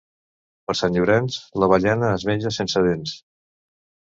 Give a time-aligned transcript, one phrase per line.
[0.69, 3.17] Per Sant Llorenç l'avellana es menja sense dents.